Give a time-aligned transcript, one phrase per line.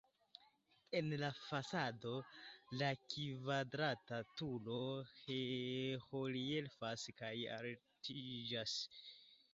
[0.99, 2.13] En la fasado
[2.79, 4.79] la kvadrata turo
[5.29, 8.77] reliefas kaj altiĝas.